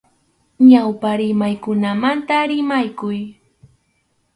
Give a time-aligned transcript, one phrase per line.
[0.69, 3.17] Ñawpa rimaykunamanta rimanakuy.